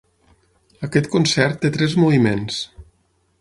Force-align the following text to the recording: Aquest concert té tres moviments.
Aquest 0.87 1.09
concert 1.17 1.59
té 1.67 1.71
tres 1.77 1.95
moviments. 2.05 2.59